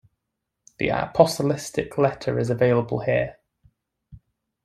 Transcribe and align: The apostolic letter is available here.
The 0.79 0.89
apostolic 0.89 1.95
letter 1.95 2.39
is 2.39 2.49
available 2.49 3.01
here. 3.01 3.37